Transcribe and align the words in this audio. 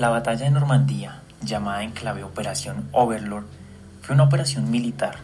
La 0.00 0.08
batalla 0.08 0.46
de 0.46 0.50
Normandía, 0.50 1.20
llamada 1.42 1.82
en 1.82 1.90
clave 1.90 2.24
Operación 2.24 2.88
Overlord, 2.92 3.44
fue 4.00 4.14
una 4.14 4.24
operación 4.24 4.70
militar 4.70 5.16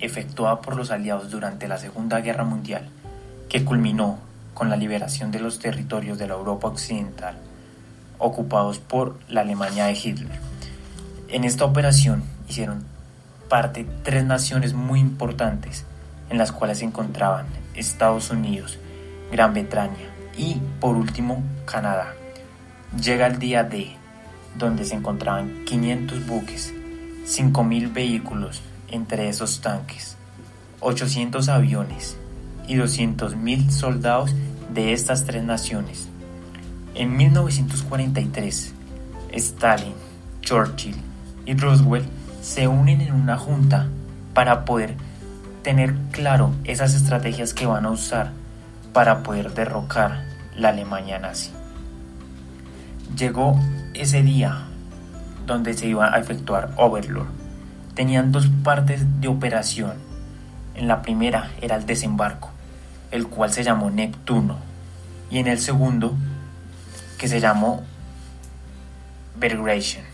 efectuada 0.00 0.60
por 0.60 0.76
los 0.76 0.90
aliados 0.90 1.30
durante 1.30 1.66
la 1.66 1.78
Segunda 1.78 2.20
Guerra 2.20 2.44
Mundial 2.44 2.90
que 3.48 3.64
culminó 3.64 4.18
con 4.52 4.68
la 4.68 4.76
liberación 4.76 5.30
de 5.30 5.40
los 5.40 5.60
territorios 5.60 6.18
de 6.18 6.26
la 6.26 6.34
Europa 6.34 6.68
Occidental 6.68 7.38
ocupados 8.18 8.80
por 8.80 9.18
la 9.30 9.40
Alemania 9.40 9.86
de 9.86 9.94
Hitler. 9.94 10.38
En 11.30 11.44
esta 11.44 11.64
operación 11.64 12.22
hicieron 12.50 12.84
parte 13.48 13.86
tres 14.02 14.26
naciones 14.26 14.74
muy 14.74 15.00
importantes 15.00 15.86
en 16.28 16.36
las 16.36 16.52
cuales 16.52 16.80
se 16.80 16.84
encontraban 16.84 17.46
Estados 17.74 18.28
Unidos, 18.28 18.78
Gran 19.32 19.54
Bretaña 19.54 20.12
y 20.36 20.60
por 20.80 20.96
último 20.96 21.42
Canadá. 21.64 22.12
Llega 22.94 23.26
el 23.26 23.38
día 23.38 23.64
D, 23.64 23.96
donde 24.58 24.84
se 24.84 24.94
encontraban 24.94 25.64
500 25.64 26.26
buques, 26.26 26.74
5.000 27.26 27.92
vehículos, 27.92 28.60
entre 28.90 29.28
esos 29.28 29.60
tanques, 29.60 30.16
800 30.80 31.48
aviones 31.48 32.16
y 32.66 32.76
200.000 32.76 33.70
soldados 33.70 34.34
de 34.72 34.92
estas 34.92 35.24
tres 35.24 35.42
naciones. 35.44 36.08
En 36.94 37.16
1943, 37.16 38.72
Stalin, 39.32 39.94
Churchill 40.40 40.96
y 41.46 41.54
Roosevelt 41.54 42.08
se 42.42 42.68
unen 42.68 43.00
en 43.00 43.14
una 43.14 43.36
junta 43.36 43.88
para 44.34 44.64
poder 44.64 44.94
tener 45.62 45.94
claro 46.12 46.52
esas 46.64 46.94
estrategias 46.94 47.54
que 47.54 47.66
van 47.66 47.84
a 47.84 47.90
usar 47.90 48.32
para 48.92 49.22
poder 49.22 49.52
derrocar 49.52 50.24
la 50.56 50.70
Alemania 50.70 51.18
nazi. 51.18 51.57
Llegó 53.16 53.58
ese 53.94 54.22
día 54.22 54.64
donde 55.46 55.74
se 55.74 55.88
iba 55.88 56.14
a 56.14 56.18
efectuar 56.18 56.72
Overlord. 56.76 57.28
Tenían 57.94 58.30
dos 58.30 58.48
partes 58.62 59.20
de 59.20 59.28
operación. 59.28 59.94
En 60.74 60.86
la 60.86 61.02
primera 61.02 61.50
era 61.60 61.76
el 61.76 61.86
desembarco, 61.86 62.50
el 63.10 63.26
cual 63.26 63.50
se 63.52 63.64
llamó 63.64 63.90
Neptuno, 63.90 64.58
y 65.30 65.38
en 65.38 65.48
el 65.48 65.58
segundo, 65.58 66.14
que 67.16 67.26
se 67.26 67.40
llamó 67.40 67.82
Bergration. 69.36 70.04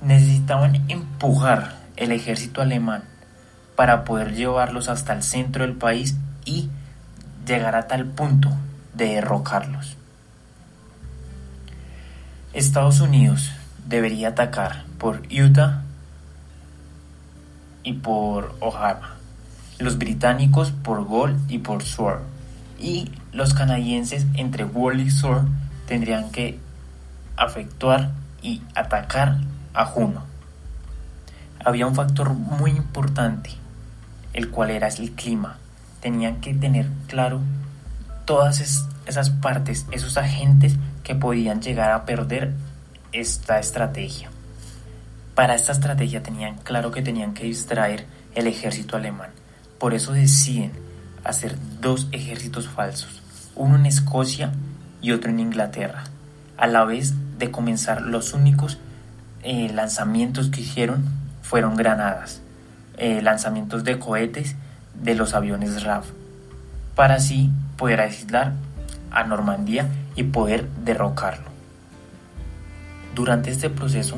Necesitaban 0.00 0.88
empujar 0.88 1.76
el 1.96 2.12
ejército 2.12 2.62
alemán 2.62 3.02
para 3.74 4.04
poder 4.04 4.34
llevarlos 4.34 4.88
hasta 4.88 5.12
el 5.12 5.22
centro 5.22 5.64
del 5.64 5.74
país 5.74 6.16
y 6.46 6.70
llegar 7.46 7.74
a 7.74 7.86
tal 7.86 8.06
punto 8.06 8.50
de 8.94 9.16
derrocarlos. 9.16 9.96
Estados 12.56 13.00
Unidos 13.00 13.52
debería 13.86 14.28
atacar 14.28 14.86
por 14.98 15.20
Utah 15.30 15.82
y 17.82 17.92
por 17.92 18.56
Ohio, 18.60 18.96
los 19.78 19.98
británicos 19.98 20.70
por 20.70 21.04
Gold 21.04 21.50
y 21.50 21.58
por 21.58 21.82
Sword, 21.82 22.22
y 22.78 23.12
los 23.32 23.52
canadienses 23.52 24.24
entre 24.36 24.64
Wall 24.64 25.00
y 25.00 25.10
Sword 25.10 25.44
tendrían 25.86 26.30
que 26.30 26.58
efectuar 27.38 28.12
y 28.40 28.62
atacar 28.74 29.36
a 29.74 29.84
Juno. 29.84 30.24
Había 31.62 31.86
un 31.86 31.94
factor 31.94 32.32
muy 32.32 32.70
importante, 32.70 33.50
el 34.32 34.48
cual 34.48 34.70
era 34.70 34.88
el 34.88 35.10
clima. 35.12 35.58
Tenían 36.00 36.40
que 36.40 36.54
tener 36.54 36.88
claro 37.06 37.42
todas 38.24 38.88
esas 39.06 39.28
partes, 39.28 39.84
esos 39.90 40.16
agentes 40.16 40.78
que 41.06 41.14
podían 41.14 41.62
llegar 41.62 41.92
a 41.92 42.04
perder 42.04 42.52
esta 43.12 43.60
estrategia. 43.60 44.28
Para 45.36 45.54
esta 45.54 45.70
estrategia 45.70 46.20
tenían 46.20 46.56
claro 46.56 46.90
que 46.90 47.00
tenían 47.00 47.32
que 47.32 47.44
distraer 47.44 48.06
el 48.34 48.48
ejército 48.48 48.96
alemán. 48.96 49.30
Por 49.78 49.94
eso 49.94 50.12
deciden 50.12 50.72
hacer 51.22 51.56
dos 51.80 52.08
ejércitos 52.10 52.66
falsos, 52.66 53.22
uno 53.54 53.76
en 53.76 53.86
Escocia 53.86 54.50
y 55.00 55.12
otro 55.12 55.30
en 55.30 55.38
Inglaterra, 55.38 56.02
a 56.56 56.66
la 56.66 56.84
vez 56.84 57.14
de 57.38 57.52
comenzar 57.52 58.02
los 58.02 58.34
únicos 58.34 58.78
eh, 59.44 59.70
lanzamientos 59.72 60.48
que 60.48 60.62
hicieron 60.62 61.04
fueron 61.40 61.76
granadas, 61.76 62.40
eh, 62.96 63.22
lanzamientos 63.22 63.84
de 63.84 64.00
cohetes 64.00 64.56
de 65.00 65.14
los 65.14 65.34
aviones 65.34 65.84
RAF, 65.84 66.06
para 66.96 67.14
así 67.14 67.52
poder 67.76 68.00
aislar 68.00 68.54
a 69.12 69.22
Normandía 69.22 69.88
y 70.16 70.24
poder 70.24 70.68
derrocarlo. 70.84 71.46
Durante 73.14 73.50
este 73.50 73.70
proceso 73.70 74.16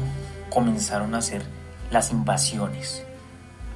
comenzaron 0.49 1.15
a 1.15 1.19
hacer 1.19 1.43
las 1.91 2.11
invasiones, 2.11 3.05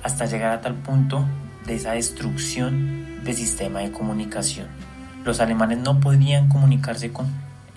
hasta 0.02 0.26
llegar 0.26 0.52
a 0.52 0.60
tal 0.60 0.74
punto 0.74 1.24
de 1.66 1.74
esa 1.74 1.92
destrucción 1.92 3.22
del 3.24 3.34
sistema 3.34 3.80
de 3.80 3.92
comunicación. 3.92 4.66
Los 5.24 5.40
alemanes 5.40 5.78
no 5.78 6.00
podían 6.00 6.48
comunicarse 6.48 7.12
con 7.12 7.26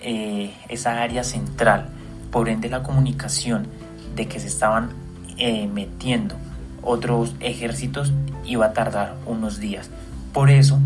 eh, 0.00 0.54
esa 0.68 1.02
área 1.02 1.22
central, 1.24 1.88
por 2.30 2.48
ende 2.48 2.68
la 2.68 2.82
comunicación 2.82 3.66
de 4.14 4.26
que 4.26 4.40
se 4.40 4.48
estaban 4.48 4.90
eh, 5.38 5.68
metiendo 5.68 6.36
otros 6.82 7.34
ejércitos 7.40 8.12
iba 8.44 8.66
a 8.66 8.72
tardar 8.72 9.16
unos 9.26 9.58
días. 9.58 9.90
Por 10.32 10.50
eso 10.50 10.78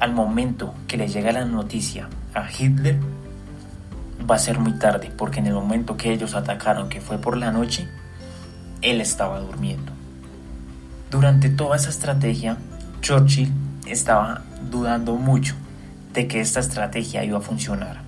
al 0.00 0.12
momento 0.12 0.74
que 0.86 0.96
le 0.96 1.08
llega 1.08 1.32
la 1.32 1.44
noticia 1.44 2.08
a 2.34 2.48
Hitler, 2.50 2.98
va 4.28 4.36
a 4.36 4.38
ser 4.38 4.58
muy 4.58 4.72
tarde, 4.78 5.10
porque 5.16 5.40
en 5.40 5.46
el 5.46 5.54
momento 5.54 5.96
que 5.96 6.12
ellos 6.12 6.34
atacaron, 6.34 6.88
que 6.88 7.00
fue 7.00 7.18
por 7.18 7.36
la 7.36 7.52
noche, 7.52 7.88
él 8.82 9.00
estaba 9.00 9.40
durmiendo. 9.40 9.92
Durante 11.10 11.48
toda 11.48 11.76
esa 11.76 11.90
estrategia, 11.90 12.56
Churchill 13.00 13.52
estaba 13.86 14.42
dudando 14.70 15.16
mucho 15.16 15.54
de 16.12 16.26
que 16.26 16.40
esta 16.40 16.60
estrategia 16.60 17.24
iba 17.24 17.38
a 17.38 17.42
funcionar. 17.42 18.02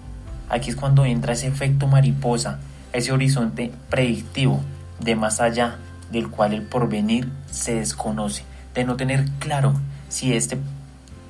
Aquí 0.49 0.71
es 0.71 0.77
cuando 0.77 1.05
entra 1.05 1.33
ese 1.33 1.49
efecto 1.49 1.87
mariposa, 1.87 2.61
ese 2.93 3.13
horizonte 3.13 3.73
predictivo 3.91 4.61
de 5.01 5.17
más 5.17 5.41
allá 5.41 5.77
del 6.11 6.31
cual 6.31 6.53
el 6.53 6.63
porvenir 6.63 7.31
se 7.51 7.75
desconoce, 7.75 8.45
de 8.75 8.85
no 8.85 8.97
tener 8.97 9.29
claro 9.39 9.75
si 10.09 10.35
este 10.35 10.59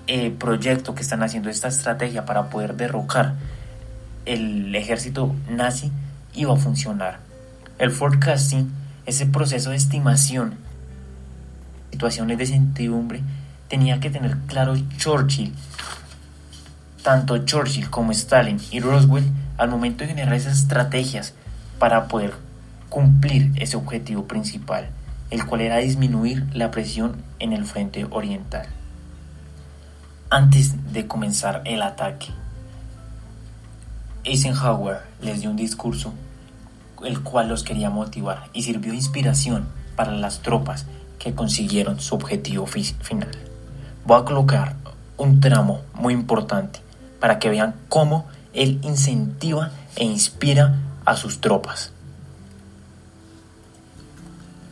eh, 0.09 0.31
proyecto 0.31 0.95
que 0.95 1.03
están 1.03 1.23
haciendo, 1.25 1.51
esta 1.51 1.67
estrategia 1.67 2.25
para 2.25 2.49
poder 2.49 2.77
derrocar 2.77 3.35
el 4.25 4.75
ejército 4.75 5.35
nazi 5.51 5.91
iba 6.33 6.55
a 6.55 6.57
funcionar. 6.57 7.19
El 7.79 7.91
forecasting, 7.91 8.71
ese 9.05 9.27
proceso 9.27 9.71
de 9.71 9.77
estimación, 9.77 10.55
situaciones 11.91 12.39
de 12.39 12.45
incertidumbre, 12.45 13.23
tenía 13.69 13.99
que 13.99 14.11
tener 14.11 14.37
claro 14.47 14.77
Churchill, 14.97 15.53
tanto 17.03 17.39
Churchill 17.45 17.91
como 17.91 18.13
Stalin 18.13 18.61
y 18.71 18.79
Roosevelt, 18.79 19.27
al 19.59 19.71
momento 19.71 20.05
de 20.05 20.11
generar 20.11 20.35
esas 20.35 20.59
estrategias 20.59 21.35
para 21.81 22.07
poder 22.07 22.35
cumplir 22.91 23.51
ese 23.57 23.77
objetivo 23.77 24.27
principal, 24.27 24.89
el 25.31 25.45
cual 25.47 25.63
era 25.63 25.79
disminuir 25.79 26.47
la 26.55 26.71
presión 26.71 27.17
en 27.41 27.53
el 27.53 27.65
frente 27.65 28.07
oriental 28.11 28.67
antes 30.31 30.93
de 30.93 31.07
comenzar 31.07 31.63
el 31.65 31.83
ataque. 31.83 32.29
Eisenhower 34.25 35.03
les 35.21 35.41
dio 35.41 35.51
un 35.51 35.57
discurso 35.57 36.13
el 37.05 37.23
cual 37.23 37.49
los 37.49 37.63
quería 37.63 37.91
motivar 37.91 38.49
y 38.53 38.63
sirvió 38.63 38.93
de 38.93 38.97
inspiración 38.97 39.69
para 39.97 40.13
las 40.13 40.41
tropas 40.41 40.87
que 41.19 41.35
consiguieron 41.35 42.01
su 42.01 42.15
objetivo 42.15 42.67
final. 42.67 43.31
Voy 44.05 44.21
a 44.21 44.25
colocar 44.25 44.77
un 45.17 45.41
tramo 45.41 45.83
muy 45.95 46.15
importante 46.15 46.81
para 47.21 47.39
que 47.39 47.49
vean 47.49 47.75
cómo 47.89 48.27
él 48.53 48.79
incentiva 48.83 49.71
e 49.97 50.05
inspira 50.05 50.77
a 51.05 51.17
sus 51.17 51.41
tropas. 51.41 51.93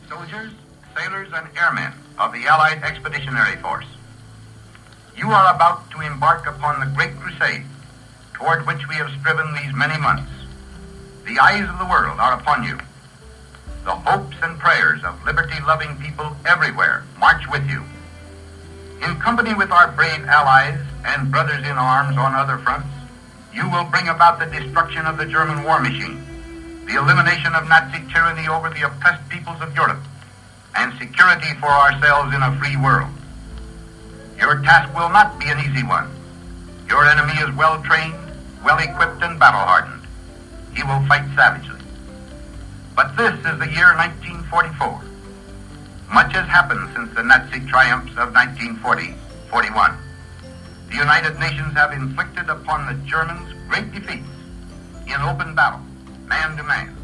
Soldiers, 0.09 0.53
sailors 0.95 1.33
and 1.33 1.47
airmen 1.57 1.93
of 2.17 2.31
the 2.31 2.47
Allied 2.47 2.83
Expeditionary 2.83 3.57
Force. 3.61 3.94
You 5.17 5.31
are 5.31 5.55
about 5.55 5.89
to 5.91 6.01
embark 6.01 6.45
upon 6.45 6.81
the 6.81 6.93
great 6.93 7.15
crusade 7.15 7.63
toward 8.33 8.67
which 8.67 8.87
we 8.89 8.95
have 8.95 9.09
striven 9.19 9.47
these 9.53 9.73
many 9.73 9.97
months. 9.97 10.29
The 11.25 11.39
eyes 11.39 11.69
of 11.69 11.79
the 11.79 11.85
world 11.85 12.19
are 12.19 12.33
upon 12.33 12.63
you. 12.63 12.77
The 13.85 13.95
hopes 13.95 14.35
and 14.43 14.59
prayers 14.59 15.03
of 15.05 15.23
liberty-loving 15.23 15.97
people 15.97 16.35
everywhere 16.45 17.03
march 17.17 17.47
with 17.49 17.65
you. 17.69 17.81
In 19.07 19.15
company 19.19 19.53
with 19.53 19.71
our 19.71 19.91
brave 19.93 20.25
allies 20.25 20.79
and 21.05 21.31
brothers 21.31 21.63
in 21.63 21.77
arms 21.77 22.17
on 22.17 22.35
other 22.35 22.57
fronts, 22.57 22.87
you 23.53 23.69
will 23.69 23.85
bring 23.85 24.09
about 24.09 24.37
the 24.37 24.47
destruction 24.47 25.05
of 25.05 25.17
the 25.17 25.25
German 25.25 25.63
war 25.63 25.79
machine, 25.79 26.19
the 26.87 26.99
elimination 26.99 27.55
of 27.55 27.69
Nazi 27.69 28.03
tyranny 28.11 28.49
over 28.49 28.69
the 28.69 28.81
oppressed 28.81 29.27
peoples 29.29 29.61
of 29.61 29.73
Europe, 29.75 30.03
and 30.75 30.91
security 30.99 31.53
for 31.61 31.71
ourselves 31.71 32.35
in 32.35 32.43
a 32.43 32.55
free 32.59 32.75
world. 32.75 33.09
Your 34.37 34.61
task 34.61 34.93
will 34.95 35.09
not 35.09 35.39
be 35.39 35.49
an 35.49 35.59
easy 35.59 35.83
one. 35.83 36.09
Your 36.89 37.05
enemy 37.05 37.33
is 37.33 37.55
well 37.55 37.81
trained, 37.83 38.15
well 38.63 38.77
equipped, 38.77 39.21
and 39.23 39.39
battle 39.39 39.61
hardened. 39.61 40.01
he 40.75 40.83
will 40.83 41.01
fight 41.07 41.23
savagely. 41.35 41.79
But 42.95 43.15
this 43.15 43.33
is 43.33 43.59
the 43.59 43.71
year 43.71 43.95
1944. 43.95 45.01
Much 46.13 46.33
has 46.33 46.47
happened 46.47 46.89
since 46.93 47.13
the 47.15 47.23
Nazi 47.23 47.59
triumphs 47.67 48.11
of 48.17 48.33
1940-41. 48.33 49.97
The 50.89 50.95
United 50.95 51.39
Nations 51.39 51.73
have 51.73 51.93
inflicted 51.93 52.49
upon 52.49 52.87
the 52.87 52.93
Germans 53.07 53.53
great 53.67 53.91
defeats 53.91 54.27
in 55.07 55.21
open 55.21 55.55
battle, 55.55 55.81
man 56.27 56.55
to 56.57 56.63
man. 56.63 56.95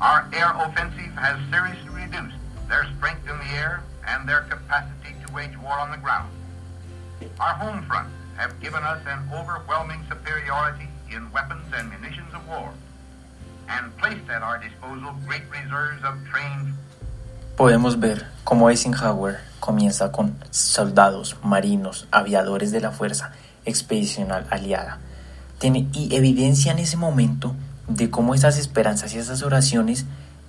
Our 0.00 0.28
air 0.32 0.52
offensive 0.54 1.12
has 1.14 1.38
seriously 1.50 1.90
reduced 1.90 2.36
their 2.68 2.86
strength 2.96 3.28
in 3.28 3.38
the 3.38 3.54
air 3.54 3.82
and 4.06 4.28
their 4.28 4.42
capacity 4.42 5.14
to 5.22 5.23
Our 7.40 7.54
home 7.58 7.82
front 7.86 8.08
have 8.36 8.60
given 8.60 8.82
us 8.84 9.00
an 9.06 9.28
overwhelming 9.34 10.04
superiority 10.08 10.88
in 11.10 11.30
weapons 11.32 11.66
and 11.76 11.90
munitions 11.90 12.32
of 12.32 12.46
war 12.48 12.70
and 13.68 13.96
placed 13.98 14.30
at 14.30 14.42
our 14.42 14.58
disposal 14.58 15.14
great 15.26 15.42
reserves 15.50 16.04
of 16.04 16.14
trained 16.30 16.74
Podemos 17.56 18.00
ver 18.00 18.26
cómo 18.42 18.68
Eisenhower 18.68 19.38
comienza 19.60 20.10
con 20.10 20.36
soldados, 20.50 21.36
marinos, 21.42 22.08
aviadores 22.10 22.72
de 22.72 22.80
la 22.80 22.90
Fuerza 22.90 23.32
Expedicional 23.64 24.46
Aliada. 24.50 24.98
Tiene 25.58 25.88
y 25.92 26.14
evidencia 26.14 26.72
en 26.72 26.80
ese 26.80 26.96
momento 26.96 27.54
de 27.86 28.10
cómo 28.10 28.34
esas 28.34 28.58
esperanzas 28.58 29.14
y 29.14 29.18
esas 29.18 29.42
oraciones 29.42 30.04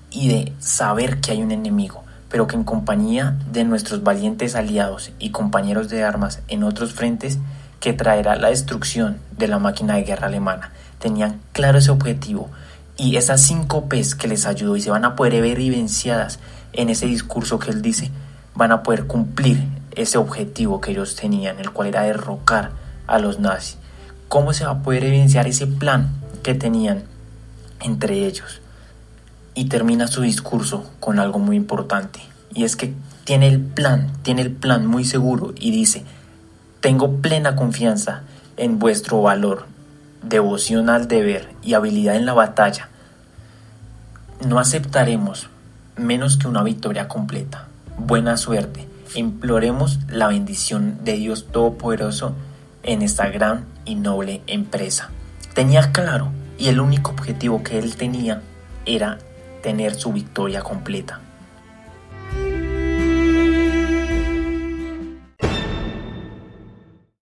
y 0.10 0.30
de 0.30 0.54
saber 0.60 1.22
que 1.22 1.32
hay 1.32 1.44
un 1.44 1.52
enemigo, 1.52 2.04
pero 2.30 2.48
que 2.48 2.56
en 2.56 2.64
compañía 2.64 3.38
de 3.52 3.64
nuestros 3.64 4.04
valientes 4.04 4.56
aliados 4.56 5.12
y 5.20 5.32
compañeros 5.32 5.90
de 5.90 6.04
armas 6.04 6.42
en 6.48 6.64
otros 6.64 6.94
frentes 6.94 7.40
que 7.80 7.94
traerá 7.94 8.36
la 8.36 8.50
destrucción 8.50 9.18
de 9.38 9.48
la 9.48 9.60
máquina 9.60 9.96
de 9.96 10.04
guerra 10.04 10.28
alemana. 10.28 10.72
Tenían 11.00 11.40
claro 11.52 11.78
ese 11.78 11.92
objetivo 11.92 12.50
y 12.98 13.18
esas 13.18 13.42
cinco 13.42 13.88
P's 13.90 14.16
que 14.16 14.28
les 14.28 14.46
ayudó 14.46 14.76
y 14.76 14.82
se 14.82 14.90
van 14.90 15.06
a 15.06 15.16
poder 15.16 15.42
ver 15.42 15.60
evidenciadas 15.60 16.40
en 16.74 16.90
ese 16.90 17.06
discurso 17.06 17.60
que 17.60 17.72
él 17.72 17.82
dice, 17.82 18.12
van 18.56 18.72
a 18.72 18.84
poder 18.84 19.06
cumplir 19.06 19.64
ese 19.92 20.18
objetivo 20.18 20.82
que 20.82 20.92
ellos 20.92 21.16
tenían, 21.16 21.60
el 21.60 21.72
cual 21.72 21.90
era 21.90 22.02
derrocar 22.02 22.72
a 23.08 23.20
los 23.20 23.40
nazis. 23.40 23.78
¿Cómo 24.28 24.54
se 24.54 24.66
va 24.66 24.72
a 24.72 24.84
poder 24.84 25.04
evidenciar 25.04 25.48
ese 25.48 25.68
plan 25.68 26.10
que 26.44 26.56
tenían 26.56 27.04
entre 27.82 28.26
ellos? 28.26 28.62
Y 29.56 29.66
termina 29.66 30.08
su 30.08 30.22
discurso 30.22 30.92
con 31.00 31.20
algo 31.20 31.40
muy 31.40 31.56
importante, 31.56 32.20
y 32.54 32.66
es 32.66 32.76
que 32.76 32.94
tiene 33.24 33.48
el 33.48 33.60
plan, 33.60 34.12
tiene 34.22 34.44
el 34.44 34.52
plan 34.52 34.86
muy 34.86 35.04
seguro 35.04 35.54
y 35.58 35.72
dice, 35.72 36.04
tengo 36.80 37.22
plena 37.22 37.56
confianza 37.56 38.22
en 38.58 38.78
vuestro 38.78 39.22
valor, 39.22 39.66
devoción 40.22 40.90
al 40.90 41.08
deber 41.08 41.50
y 41.64 41.74
habilidad 41.74 42.16
en 42.16 42.26
la 42.26 42.34
batalla. 42.34 42.90
No 44.46 44.60
aceptaremos 44.60 45.50
menos 45.98 46.38
que 46.38 46.48
una 46.48 46.64
victoria 46.64 47.08
completa. 47.08 47.68
Buena 47.98 48.38
suerte. 48.38 48.88
Imploremos 49.16 50.00
la 50.10 50.28
bendición 50.28 51.00
de 51.04 51.14
Dios 51.14 51.48
Todopoderoso 51.52 52.36
en 52.84 53.02
esta 53.02 53.30
gran 53.30 53.66
y 53.86 53.96
noble 53.96 54.42
empresa. 54.48 55.10
Tenía 55.54 55.92
claro 55.92 56.30
y 56.58 56.68
el 56.68 56.80
único 56.80 57.12
objetivo 57.12 57.64
que 57.64 57.80
él 57.80 57.96
tenía 57.96 58.42
era 58.86 59.20
tener 59.66 59.96
su 59.96 60.14
victoria 60.14 60.62
completa. 60.62 61.25